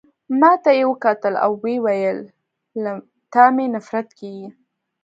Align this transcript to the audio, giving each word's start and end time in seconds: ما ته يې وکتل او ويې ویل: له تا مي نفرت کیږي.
ما 0.39 0.51
ته 0.63 0.71
يې 0.77 0.83
وکتل 0.91 1.33
او 1.45 1.51
ويې 1.63 1.77
ویل: 1.85 2.19
له 2.81 2.91
تا 3.33 3.45
مي 3.55 3.65
نفرت 3.75 4.07
کیږي. 4.19 4.47